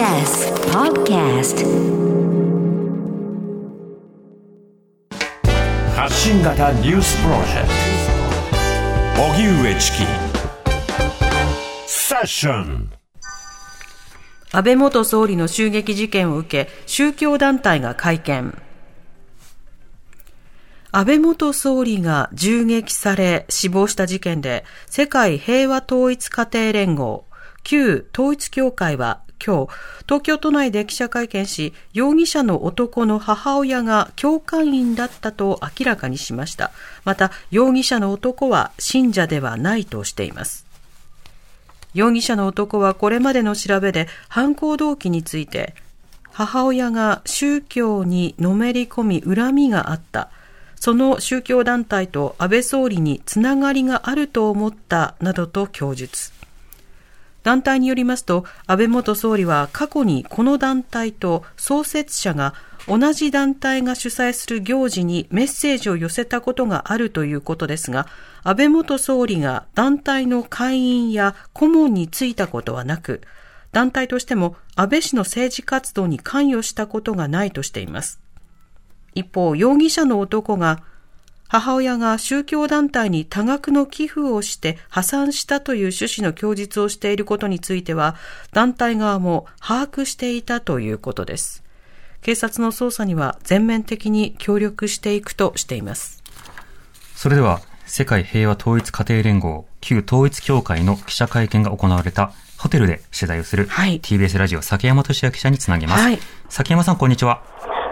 [0.00, 1.60] TBS Podcast
[5.94, 7.68] 発信型ニュースプロジェク
[9.14, 9.22] ト。
[9.22, 9.98] 荻上チキ。
[11.86, 12.90] セッション。
[14.52, 18.58] 安倍元総理の襲撃事件を受け、宗教団体が会見。
[20.92, 27.26] 安倍元総理が銃撃され死亡した事件で、世界平和統一家庭連合、
[27.64, 29.72] 旧統一協会は今日、
[30.04, 36.70] 東京都内で記者会見し、容疑者の男の母親が教会員だったと明らかにしました。
[37.04, 40.66] また、容疑者の男は信者ではないとしています。
[41.94, 45.74] 容疑者の男はこれまでの調べで犯行動機について、
[46.32, 50.30] 母親が宗教にのめり込み恨みがあった。
[50.76, 56.39] その宗教団体と安倍総理につながりがあると思ったなどと供述。
[57.42, 62.54] 団体によりますと、安倍元総理は過去にこの団体と創設者が
[62.86, 68.06] 同じ団体が主催する行事にメッセージを寄せたことがあるということですが、
[68.42, 73.22] 安倍元総理が団体の会員や顧問に就いたことはなく、
[73.72, 78.20] 団体としても安倍氏の政治活動に関与したことがないとしています。
[79.14, 80.82] 一方、容疑者の男が
[81.50, 88.14] 母親が宗教団体に多額の寄付をして破産したという趣旨の供述をしていることについては、
[88.52, 91.64] 団体側も把握していたということです。
[92.22, 96.22] 警察の捜査には全面的に協力していくとしています。
[97.16, 106.04] それでは、世界平和統一家庭連合、旧統一協会の記者会見が行われたホテルで取材をする、はい、TBS ラジオ崎山俊也記者につなげます。
[106.04, 107.42] はい、崎山さん、こんにちは。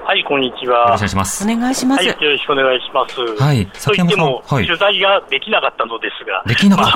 [0.08, 0.86] はい、こんにちは。
[0.86, 1.44] よろしくお願いします。
[1.44, 1.98] お願いします。
[1.98, 3.20] はい、よろしくお願いします。
[3.44, 6.42] はい、と言っても、はい、取材ができなかったのですが。
[6.46, 6.92] できなかっ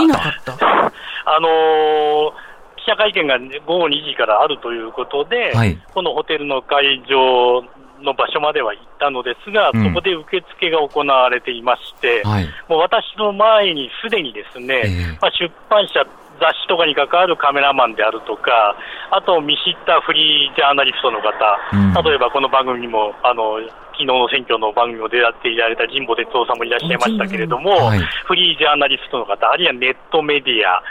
[0.46, 0.92] た、まあ、
[1.36, 7.60] あのー、記者会見が午後2時からあるということで、はい、このホテルの会場
[8.00, 16.00] の場所までは行ったのですが、うん、そこで受付が行われていまして、はい、もう私の前にすでにですね、えー、まあ、出版社
[16.42, 18.74] 雑誌とかに関わるカメラマンであるとか、
[19.14, 21.30] あと見知ったフリージャーナリストの方、
[21.70, 23.62] うん、例えばこの番組にも、あの
[24.02, 30.82] 昨日の選挙の番組を出会っていられた神保哲夫さんもいらっしゃいましたけれども、はい、フリージャーナリストの方、あるいはネットメディア、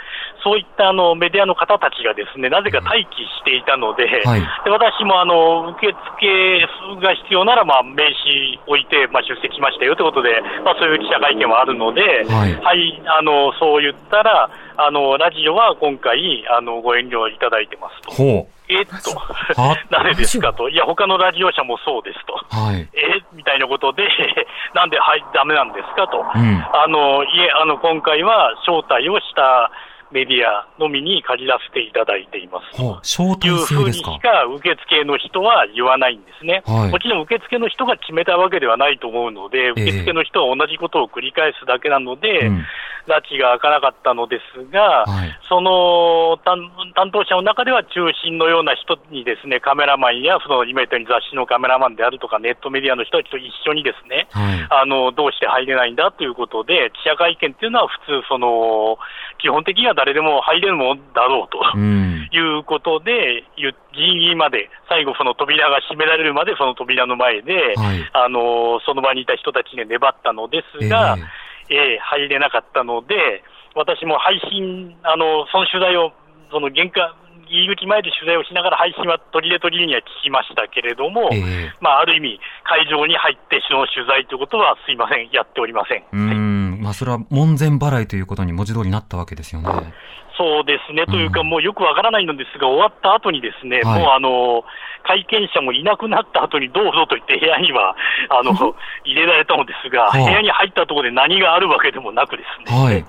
[0.42, 16.16] そういったあのメディアの方たちがですね、なぜか待機していたので、はい、で私もあの受付が必要なら、まあ、名刺置いて、まあ、出席しましたよということで、まあ、そういう記者会見はあるので、はい、はい、あのそう言ったら、あのラジオは今回、
[16.48, 18.48] あのご遠慮いただいてますと。
[18.74, 18.94] えっと、
[19.90, 24.08] なぜ ですかと、いや、他のラジオ社もそうですと、はい、えみたいなことで、
[24.74, 29.70] なんで、はい、だめなんですかと、うん、あのいえあの、今回は招待をした
[30.12, 32.80] メディアのみに限らせていただいています。
[32.80, 36.62] はあ、招待制いうふうにしか受付の人は言わないんですね。
[36.66, 42.62] はい、もちろん受付の人が決めたわけではないと思うので、受付の人は同じことを繰り返すだけなので、えー
[43.06, 58.98] 拉致が開かなかったのですが、はい、その担当者の中では中心のような人にですね、カメラマンや、その今言ったように雑誌のカメラマンであるとか、ネットメディアの人たちと一緒にですね、はい、あの、どうして入れないんだということで、記者会見っていうのは普通、その、
[59.38, 63.70] 基本的には誰でも入れるものだろうと、うん、いうことで、ギ
[64.02, 71.16] リギリまで、最後、その扉が閉められるまで、その扉の前で、はい、あのその場にいた人たちが粘ったのですが、
[71.70, 73.14] えーえー、入れなかったので、
[73.76, 76.10] 私も配信、あのその取材を、
[76.50, 77.14] その玄関、
[77.46, 86.36] 入り口前で取材をしながら配信は取り入れ取りには聞きましたけれども、えー、まあ、ある意味、会場に入ってその取材ということは、すいません、やっておりません、はい、
[86.82, 89.68] まあ、それは門前払いということに文字通りなったわけですよね。
[90.36, 94.64] そうですね、というか、もうよくわからないのですが、終わった後にですね、はい、もうあの
[95.04, 97.94] 会見者もいなくなった後にどうぞと言って部屋には
[98.30, 98.52] あの
[99.04, 103.04] 入れられたのですが、部屋に入ったところで何があるわけでもなくですね、はい、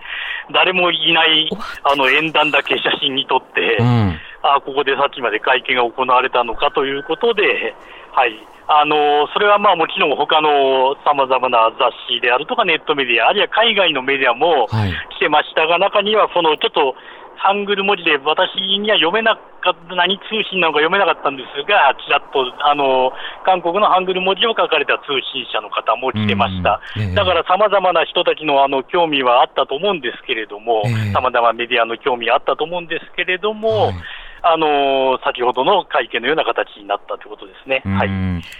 [0.54, 1.50] 誰もいない
[1.84, 7.74] あの演談だけ写真に撮って、うん、あここでさっきまで会見が行われたのかということで、
[8.13, 8.38] はい、
[8.68, 16.95] あのそれはまあもちろん他のさまざまな雑誌であるとかネットメディア、あるいは海外のメディアも来てましたが、中にはそのちょっと
[17.36, 23.12] ハングル文字で私には読めなかった、何通信なのか読めなかったんですが、ちらっとあの
[23.44, 26.80] 韓国のハングル文字を書かれた通信社の方も来てました。
[27.16, 33.95] だからさまざまな人たちのあの興味はあったと思うんですけれども、さまざまメディアの興味あったと思うんですけれども、はい
[34.45, 37.81] あの先ほどの会見のような形になったということですね。
[37.86, 38.10] はい。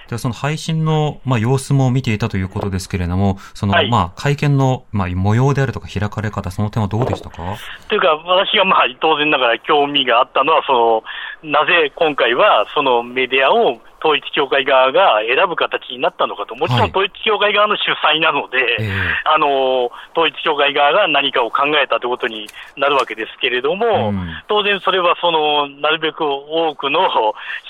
[0.08, 7.58] ではその配信の、まあ、様子も見ていたということですけれども、その、はい、まあ、会見の、まあ、模様であるとか開かれ方、その点はどうでしたか？
[7.90, 11.04] というか、私がまあ、当然ながら興味があったのは、そ
[11.44, 22.48] の、なぜ今回はそのメディアを統一教会側が選ぶ形になったのかと、もちろん統一教会側の主催なので、はいあの統一教会側が何かを考えたということに
[22.78, 27.10] なるわけですけれども、うん、当然それはそのなるべく多くの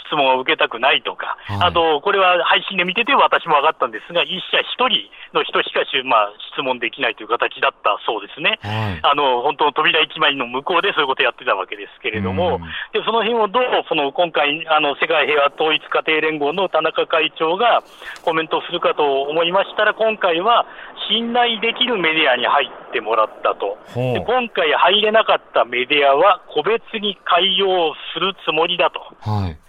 [0.08, 8.60] 質問を受けたくないとか、はい、あと、これは配信で見てて私も分かったんですが、一社一人の人しかし、まあ、質問できないという形だったそうですね。
[8.62, 12.62] はい、あの本当の扉一枚の向こうでそういうことをやってたわけですけれども、うん、
[12.94, 17.84] でその辺をどうその今回あの世界平和統一家庭連合の田中会長が
[18.22, 20.66] コメントするかと思いましたら、今回は
[21.10, 29.00] 信頼できるメディアに入ってもらったと、で今回入れなかったメディアは個別に対応するつもりだと。
[29.20, 29.63] はい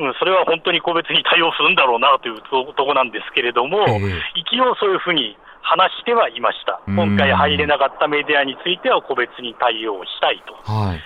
[0.00, 10.56] うん、それは本当に個別に対応するんだろうなというところなんですけれども、えー、一応そういうふうに話してはいました、今回入れなかったメディアについては個別に対応したいと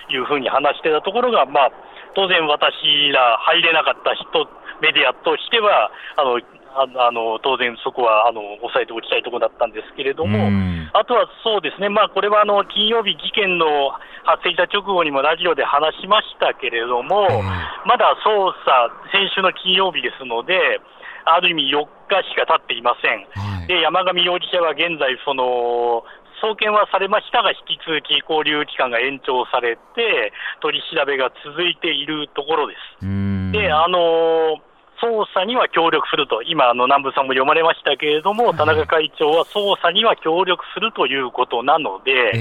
[0.09, 0.17] い。
[0.17, 1.71] うふうに話してたところが、まあ、
[2.15, 4.47] 当然、私ら入れなかった人
[4.81, 6.39] メディアとしては、あの
[6.75, 10.51] あの当然そこはあの抑えておきたいところだったんですけれども、
[10.91, 13.95] あとはそうですね、まあ、これはあの金曜日、事件の
[14.25, 17.29] 発生した直後にもラジオで話しましたけれども、
[17.85, 20.81] まだ捜査、先週の金曜日ですので、
[21.25, 23.67] ある意味4日しか経っていません。
[23.67, 26.03] で山上容疑者は現在その
[26.41, 33.05] 送検はされましたが、引き続き交留期間が延長されて、取り調べが続いているところです。
[33.51, 34.59] で、あの
[35.01, 42.33] 捜査には協力すると、今、あの南部さんも読まれましたけれども、田中会長は捜査には協力するということなので、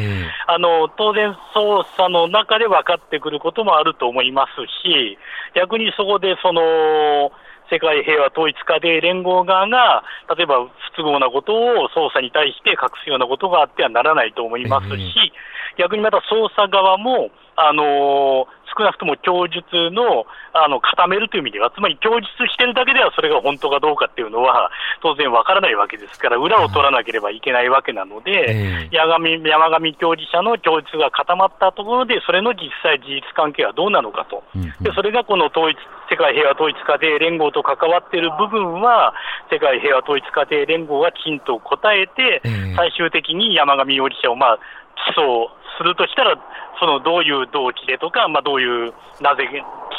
[0.46, 4.50] あの当然、捜査の中で分かってくることもあると思います
[4.86, 5.18] し、
[5.54, 7.32] 逆にそこでその
[7.70, 10.04] 世界平和統一家庭連合側が、
[10.36, 15.32] 例えば不都合なことを捜査に対して隠すようなことがあってはならないと思いますし、
[15.78, 24.70] 逆にまた捜査側も、あのー少なくとも供述のあの固めるという意味では、つまり供述してるだけではそれが本当かどうかっていうのは、
[25.02, 34.42] 当然わからないわけですから、裏を取らなければいけないわけなので、山上山上教授者の供述が固まったところで、それの実際、事実関係はどうなのかと、
[34.80, 35.76] でそれがこの統一
[36.10, 39.14] 世界平和統一家庭連合と関わっている部分は、
[39.50, 42.42] 世界平和統一家庭連合がきちんと答えて、
[42.76, 44.58] 最終的に山上容疑者を、まあ、
[45.04, 45.48] 起訴
[45.78, 46.36] するとしたら、
[46.80, 49.50] そのどういう動機でとか、まあ、どういうなぜき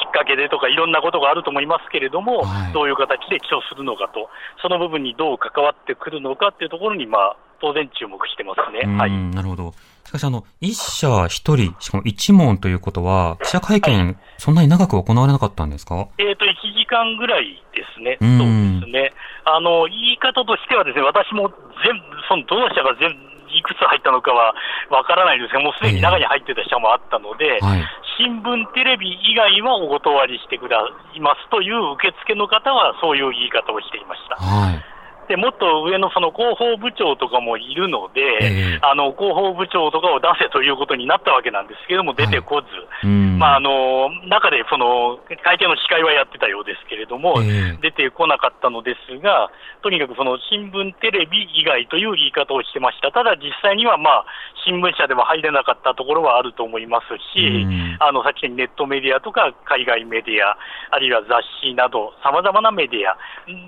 [0.08, 4.30] っかけでとか、いろんなことがあると思いますけれども、はい、どういう形で起訴するのかと、
[4.62, 8.86] その部分にどう関わってくるのかっていうところに、まあ、当然注目してますね。
[8.98, 9.74] はい、なるほど。
[10.06, 16.08] しかし、あの、一社一人、しかも一問ということは、記者会見、はい、そんなに長く行われなかったんですか？
[16.18, 18.18] えっ、ー、と、1時間ぐらいですね。
[18.22, 19.14] そうですね。
[19.46, 21.50] あの、言い方としてはですね、私も
[21.84, 23.10] 全部、その、どの社が全
[23.56, 24.54] いくつ入ったのかは
[24.90, 27.84] わからないんですが、もうすでに中に入ってた社もあったので、えーはい、
[28.20, 30.78] 新聞、テレビ以外はお断りしてくだ
[31.16, 34.36] いますという受付の方は、そういう言い方をしていました。
[34.36, 34.95] はい
[35.28, 43.08] でもっと上のその広報部長とかもいるので、えー、あの広報部長とかを出せということになったわけなんですけれども、出てこず、はい、
[43.38, 49.50] まあ、あの中でその会見の司会はやってたようですけれども、えー、出てこなかったのですが、
[49.82, 54.26] とにかくその新聞、テレビ以外という言い方をしてました、ただ実際には、まあ、
[54.66, 57.66] 新聞社でも入れなかったところはあると思いますし、
[58.00, 60.58] あのさっきネットメディアとか海外メディア、
[60.92, 63.18] あるいは雑誌など、さまざまなメディア、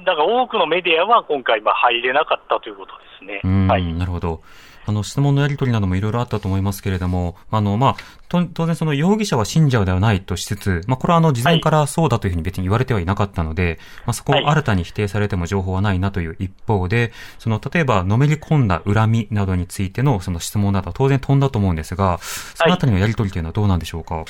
[0.05, 3.67] だから多くのメディアは今回、入れなかったということですね。
[3.67, 4.41] はい、なるほど。
[4.85, 7.95] あの、質問のやり取りなどもいろいろあったと思いますけれども、あの、まあ、
[8.29, 24.23] 当然その容疑者は信者ではないとしつつ、まあ、これはあの、事前からそうだというふうに別に言われてはいなかったので、まあ、そこを新たに否定されても情報はないなという一方で、その、例えば、のめり込んだ恨みなどについてのその質問などは当然飛んだと思うんですが、そのあたりのやり取りというのはどうなんでしょうか？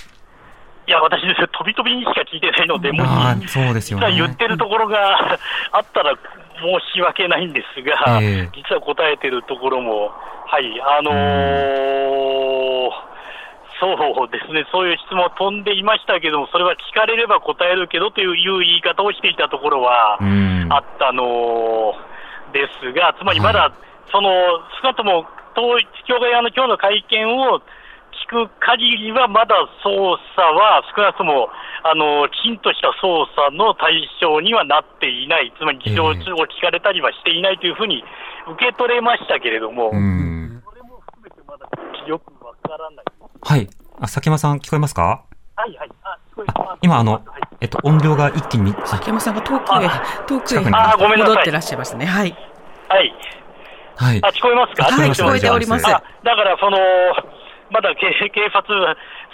[0.88, 3.04] いや、私、飛び飛びにしか聞いてないので、も
[3.46, 5.38] し、そうですよね、言ってるところが
[5.74, 6.18] あったら、
[6.58, 10.12] 申し訳ないんですが、えー、実は答えてるところも、
[10.46, 13.08] はい、あのー、
[13.80, 20.18] そうですね、そういう質問飛んでいましたけども、それは聞かれれば答えるけどという言い方をしていたところは
[20.70, 21.94] あったの
[22.54, 23.72] ですが、つまりまだ、
[24.12, 24.30] その
[24.82, 27.62] 少なくとも統一教会側の今日の会見を
[28.26, 31.50] 聞く限りは、まだ捜査は少なくとも
[31.84, 38.04] あのきちんとした捜査の対象にはなっていない、つまり事情を聞かれたりはしていないというふうに
[38.48, 41.68] 受け取れましたけれども、それも含めてまだ
[42.08, 43.06] よくわからない。
[43.42, 43.68] はい。
[43.98, 45.24] あ、佐山さん聞こえますか？
[45.56, 45.90] はいはい。
[46.04, 46.80] あ、聞こえます。
[46.82, 47.24] 今あの、
[47.62, 48.76] えっと、音量が一気に。
[48.76, 49.90] 佐山さんが遠くへ、
[50.28, 52.06] 遠くへ戻ってらっしゃいますね。
[52.06, 52.36] はい。
[52.90, 53.14] はい。
[53.96, 54.20] はい。
[54.24, 54.86] あ、聞こえますか？
[54.86, 55.84] はい、聞こえております。
[55.84, 56.02] だか
[56.44, 56.78] ら、その、
[57.70, 58.64] まだ警警察、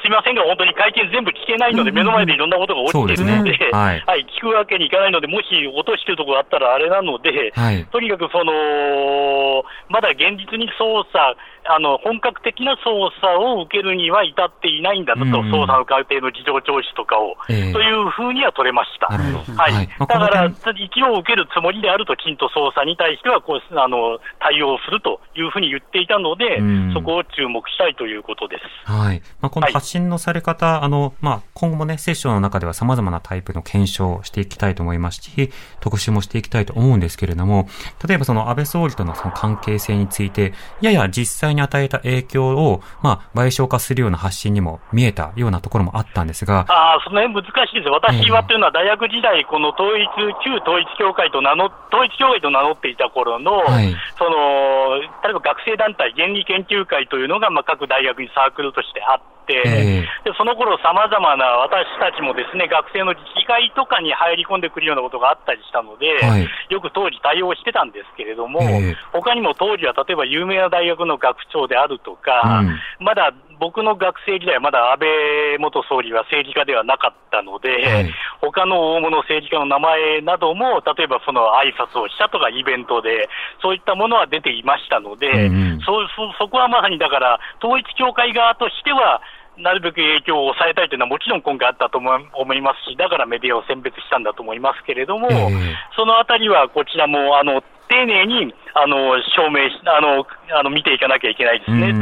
[0.03, 19.07] すみませんが、本当に会見全部聞けないので、目の前でいろんなことが起きてるので、 はい、はい、聞くわけにいかないので、もし落としてるところあったらあれなので、はい、とにかくその、まだ現実に捜査、あの本格的な捜査を受けるには至っていないんだと、うん、捜査の過程の事情聴取とかを、えー、というふうには取れました。
[19.07, 28.91] はい、はい、だから、一応受けるつもりであると、きちんと捜査に対してはこうあの対応するというふうに言っていたので、うん、そこを注目したいということです。
[28.91, 29.21] はい。
[29.41, 37.67] まあ、この発信のされ方、はい、あのまあ、今後もね、セッションの中では様々なタイプの検証をしていきたいと思いますし、特集もしていきたいと思うんですけれども、
[38.07, 46.65] 例えばその安倍総理とのその関係性について、やや実際に与えた影響を、まあ、賠償化するような発信にも見えたようなところもあったんですが。
[46.69, 47.89] ああ、その辺難しいです。
[47.89, 50.09] 私はというのは大学時代、この統一、
[50.43, 59.82] 旧統一教会と名乗、統一教会と名乗っていた頃の、はい、その、例えば学生団体、原理研究会というのが、まあ、各大学にサークルとしてあって、えー、
[60.23, 83.29] でその頃さまざまな私たちもですね学生の自治会とかに入り込んでくるようなことがあったりしたので、はい、よく当時対応してたんですけれども、えー、他にも当時は例えば有名な大学の学長であるとか、うん、まだ僕の学生時代はまだ安倍元総理は政治家ではなかったので、はい、他の大物政治家の名前なども、例えばその挨拶をしたとか、イベントで、
[83.61, 89.21] そういったものは出ていましたので、うんうん、そそそこはまさにだから、統一教会側としては、
[89.57, 97.63] なるべく影響を抑えたいというのはもちろん今回あったと思いますし、だからメディアを選別したんだと思いますけれども、えー、そのあたりはこちらもあの
[97.93, 101.93] 丁寧にあの証明しあのあの見ていかなきゃいけないですね、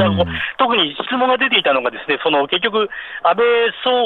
[0.58, 2.88] 特に質問が出ていたのが、ですねその結局、
[3.24, 3.44] 安倍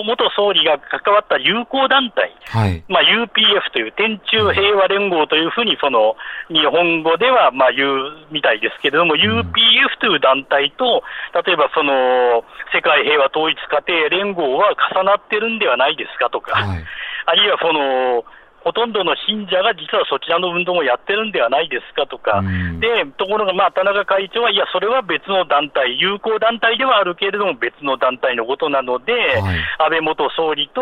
[0.04, 6.18] 元総理が関わった友好団体、はい、まあ、UPF という天中平和連合というふうにその
[6.50, 11.06] 日本語ではまあ言うみたいですけれども、うん、UPF という団体と、
[11.46, 12.42] 例えばその
[12.74, 16.84] 世界平和統一家庭連合は重なってるんではないですかとか、はい、
[17.26, 18.26] あるいはその
[18.66, 22.42] ほとんどの信者が実はそちらの運動もやってるんではないですかとか、
[22.82, 30.82] でところが、まあ、田中会長は、いや、それは別の団体、友好団体ではあるけれども、別の団体のことなので、はい、安倍元総理と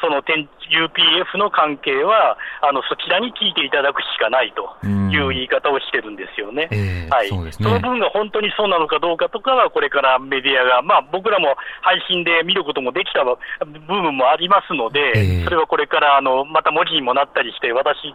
[0.00, 6.68] その UPF の関係はあのそちらに聞いていただくしかないという言い方をしてるんですよね。
[6.70, 13.36] えー、はい、そ、ね、その分が本当にそうなのかどうかとかは、これからメディアが、まあ、僕らも配信で見ることもできた部
[13.86, 18.14] 分もありますので、えー、それはこれからあのまた文字にもなったりして、私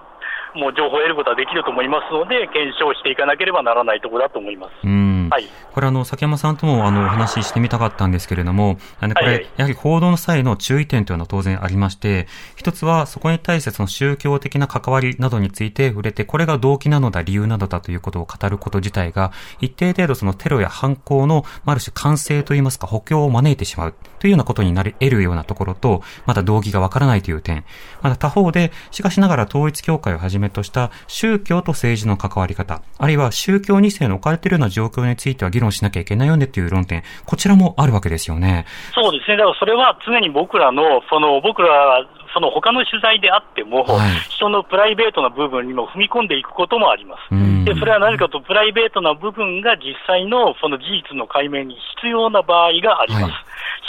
[0.56, 4.88] もう情報を得ることはできると思いますので、検証していかなければならないところだと思います。
[5.30, 27.66] はい、これあの、崎山さんともあのお話ししてみたかったんですけれども、あのこれ、はいはい、やはり報道の際の注意点というのは当然ありまして、一つはそこに対してその宗教的な関わりなどについて触れて、これが動機なのだ、理由なのだということを語ること自体が、一定程度そのテロや犯行の、ある種完成といいますか、補強を招いてしまうというようなことになり得るようなところと、まだ動機がわからないという点。
[28.02, 38.66] また他方で、しかしながら統一教会をはじめとした宗教と政治の関わり方、あるいは宗教2世の置かれているような状況については議論しなきゃいけないよねという論点、こちらもあるわけですよね。
[38.94, 39.38] そうですね。
[39.38, 47.66] だからそれは常に僕らの、その僕らその他の取材であっても、はい、人のプライベートな部分にも踏み込んでいくこともあります。
[47.66, 53.24] で、それは何かとプライベートな部分が実際のその事実の解明に必要な場合があります。
[53.24, 53.34] はい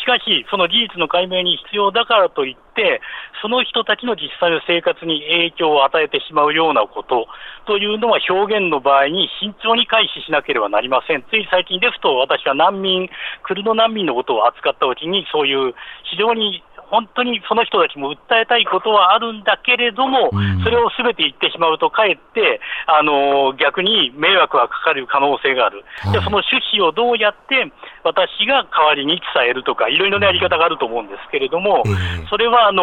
[0.04, 3.00] しかし、その事実の解明に必要だからといって、
[3.44, 7.28] その人たちの実際の生活に影響を与えてしまうようなこと
[7.66, 11.22] というのは表現の場合に慎重に回避しなければなりません。
[11.28, 13.10] つい最近ですと、私は難民、
[13.42, 15.74] クルド難民のことを扱った時に、そういう
[16.08, 20.30] 非常に本当にその人たちも訴えたいことはあるんだけれども、
[20.62, 27.70] それをすべて言ってしまうと、かえって、あの逆に迷惑がかかる可能性がある、じゃその趣旨をどうやって
[28.02, 31.82] 私が代わりに伝えるとか、いろいろなやり方があると思うんですけれども、
[32.28, 32.82] それはあの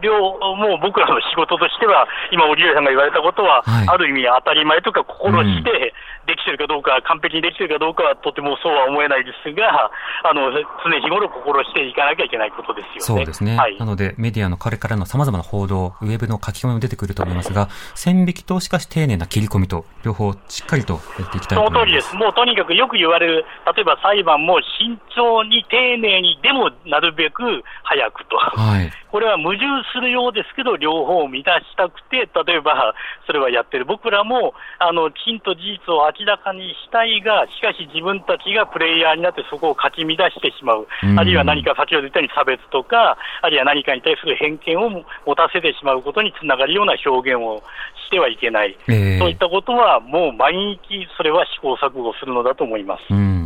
[0.00, 5.94] 両もう僕らの仕事としては、今、織上さんが言われたことは、ある意味当たり前とか心して、
[6.30, 9.90] できてるかどうか、完璧にできてるかどうかはとてもそうは思えないですが、
[10.22, 13.00] あの常日頃心していかなきゃいけないことですよね。
[13.00, 13.56] そうですね。
[13.56, 21.80] はい、なので、メディアのこれからの様々な報道、ウェブの書き込みも出てくると思いますが、線引きとしかし丁寧な切り込みと、両方しっかりとやっていきたいと思います。
[21.80, 22.16] その通りです。
[22.16, 23.44] もうとにかくよく言われる、
[23.74, 27.42] 例えば裁判も慎重に丁寧に、でもなるべく
[27.82, 28.36] 早くと。
[28.36, 28.92] はい。
[29.10, 32.94] これは矛盾するようですけど、両方を満たしたくて、例えば
[33.26, 33.84] それはやってる。
[33.84, 40.86] 僕らも、あの、きちんと事実を明らかにしたいが、しかし自分たちがプレイヤーになってそこをかき乱してしまう。
[41.16, 44.90] あるいは何か先ほど言ったように差別とか、あるいは何かに対する偏見を
[45.26, 47.62] 持たせてしまうことにつながるような表現を
[48.06, 48.76] してはいけない。
[48.88, 53.02] えー、そういったことはもう毎日それは試行錯誤するのだと思います。
[53.10, 53.39] うん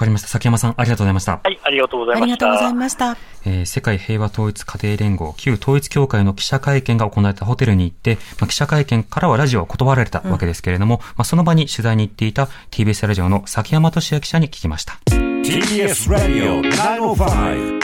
[0.00, 0.28] かりました。
[0.28, 1.40] 崎山さん、ありがとうございました。
[1.42, 2.22] はい、ありがとうございました。
[2.22, 3.16] ありがとうございました。
[3.44, 14.98] えー、世界平和統一家庭連合、旧統一協会の記者会見が行われたホテルに行って、まあ、記者会見からはラジオを断られたわけですけれども、うん、まあ、その場に取材に行っていた TBS ラジオの崎山俊也記者に聞きました。
[15.10, 17.80] TBS ラジオ905-954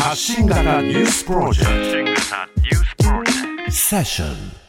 [0.00, 4.63] 発信型ニュースプロジェクトセッション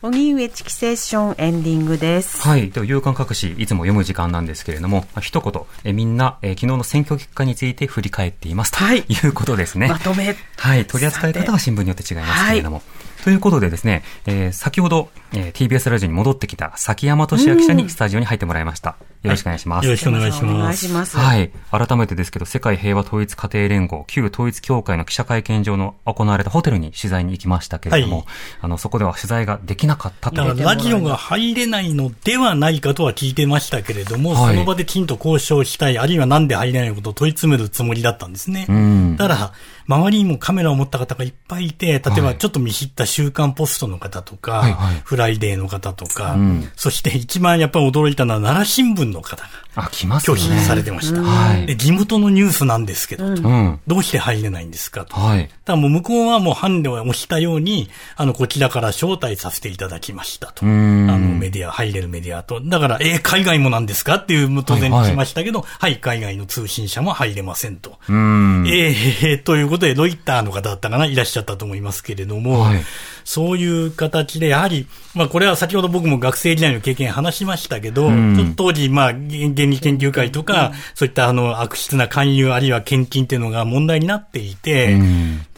[0.00, 2.40] 荻上チキセッションエンディングです。
[2.46, 2.70] はい。
[2.70, 8.76] では、夕刊各紙、いつも読む時間なんですけれども、まあ、一言、えみんな、え昨日の選挙結果について振り返っています。
[8.76, 9.02] はい。
[9.02, 9.88] ということですね。
[9.88, 10.36] まとめ。
[10.56, 10.86] はい。
[10.86, 12.76] 取り扱い方は新聞によって違いますけれども。
[12.76, 18.96] はいということでですね、えー、先ほど、えー、TBS ラジオに戻ってきた崎山俊也記者にスタジオに入ってもらいました。
[19.22, 19.84] よろしくお願いします。
[19.84, 20.54] よろしくお願いします。
[20.54, 21.16] お願いします。
[21.16, 21.50] はい。
[21.72, 28.26] 改めてですけど、世界平和統一家庭連合、旧統一教会の記者会見場の行われたホテルに取材に行きましたけれども、はい、
[28.62, 38.66] あの、そこでは取材ができなかったとだからラジオが入れないのではないかとは聞いてましたけれども、はい、その場できちんと交渉したい、あるいはなんで入れないことを問い詰めるつもりだったんですね。
[38.68, 39.16] うん。
[39.16, 39.52] だから、
[39.88, 49.48] 周りにもカメラを持った方がいっぱいいて、例えばちょっと見知った週刊ポストの方とか、はいはい、フライデーの方とか、うん、そして一番やっぱり驚いたのは奈良新聞の方が。
[49.84, 51.22] 拒否されてました。
[51.22, 51.76] はい、で。
[51.76, 55.16] 地元のニュースなんですけど、うん、どうして入れないんですかと。
[55.16, 55.48] はい。
[55.64, 60.64] だもう向こうはもうハンデを押したように、あの、こちらから招待させていただきましたと。
[60.64, 62.60] あの、メディア、入れるメディアと。
[62.60, 67.98] だから、えー、海外もなんですかっていう、当然来ましたけど、はい、はい、海外の通信社も入れませんと。
[68.08, 68.66] うん。
[68.66, 72.84] えー、ということで、ロイターの方だったかな、いらっしゃったと思いますけれども、はい、
[73.28, 78.10] そういう形で、やはり、まあ、これは先ほど僕も学生時代の経験話しましたけど、
[78.56, 84.98] 当時、まあ、原理研究会とか、そういったあの、悪質な勧誘あるいは献金っていうのが問題になっていて、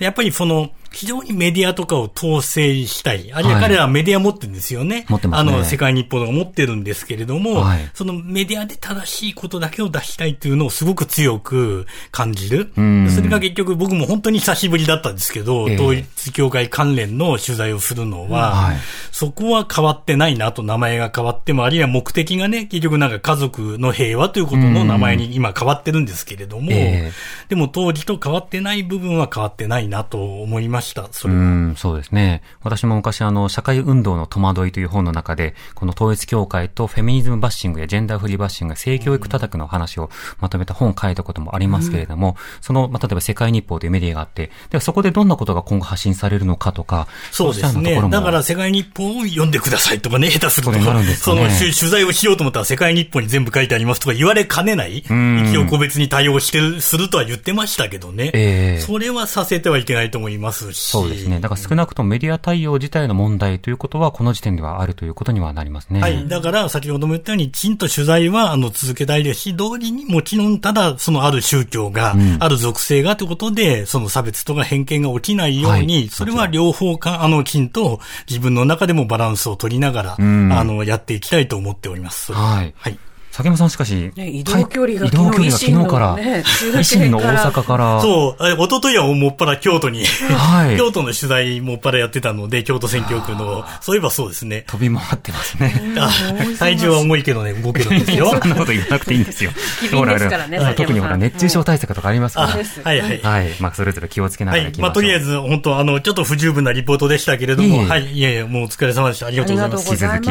[0.00, 3.32] やっぱりその、非常にメディアとかを統制したい。
[3.32, 5.06] あるいは彼らはメディア持ってるんですよね。
[5.08, 5.52] 持ってますね。
[5.52, 12.72] あの、世界日報とか持ってるんですけれども、はい、そのメディアで正しいことだけを出したいっていうのをすごく強く感じる。
[12.74, 18.76] それが結局僕も本当に久しぶりだったんですけど、えー、統一協会関連の取材をするのは、はい、
[19.12, 31.08] そこは変わってないなと名前が変わっても、あるいは目的がね、結局なんか家族の平和ということの名前に今変わってるんですけれども、えー、でも当時と変わってない部分は変わってないなと思いました。
[31.10, 31.76] それは。
[31.76, 32.42] そうですね。
[32.62, 48.00] 私も昔あの、社会運動の戸惑いという本の中で、この統一協会とフェミニズムバッシングやジェンダーフリーバッシング、性教育叩くの話をまとめた本を書いたこともありますけれども、うん、その、まあ、例えば世界日報というメディアがあって、でそこでどんなことが今後発信されるのかとか、そうですね。
[48.10, 50.80] だから世界日報を読んでくださいとかね、下手すると、ね、
[51.14, 58.30] その取材をしようと思ったら世界日報に全部書いてありますとか言われかねない、一応個別に対応してる、するとは言ってましたけどね。
[58.34, 60.90] えー、それはさせてはいけないと思いますし。
[60.90, 61.40] そうですね。
[61.40, 66.00] だから少なくともメディア対応自体の問題ということは、この時点ではあるということにはなりますね。
[66.00, 66.28] はい。
[66.28, 82.32] だから、先ほども言ったように、きちんと取材は、あの、続けたいですし、同時にもちろん、ただ、そのある宗教が、うん、ある属性がということで、その差別とか偏見が起きないように、はい、それは両方か、あの、きちんと自分の中でもバランスを取りながら、うん、あの、やっていきたいと思っております。
[82.32, 82.74] はい。
[82.76, 82.98] はい。
[83.40, 88.00] 竹山さんしかし、ね、移動距離が、移動距離が昨日から、 維新の大阪から。
[88.02, 94.64] そう、一昨日はもっぱら京都に、はい、京都の取材もっぱらやってたので、京都選挙区の、そういえばそうですね。
[94.66, 95.82] 飛び回ってますね。
[96.58, 98.28] 体重は重いけどね、動けるんですよ。
[98.42, 99.52] そんなこと言わなくていいんですよ。
[99.92, 102.48] ほら、ね、特にほら、熱中症対策とかありますから。
[102.48, 103.20] はいはい。
[103.22, 103.54] はい。
[103.58, 104.82] まあ、それぞれ気をつけながらいきましょう。
[104.82, 108.12] まあ、とりあえず、本当あの、ちょっと不十分なリポートでしたけれども、はい。
[108.12, 109.28] いやいや、もうお疲れ様でした。
[109.28, 109.90] ありがとうございます。
[109.90, 110.28] 引き続き。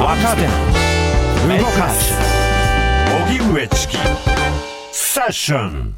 [0.00, 0.80] 若手。
[1.58, 2.14] 動かす
[3.28, 3.96] 荻上チキ
[4.92, 5.94] セッション